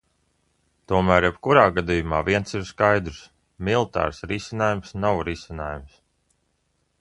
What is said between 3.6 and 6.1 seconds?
militārs risinājums nav risinājums.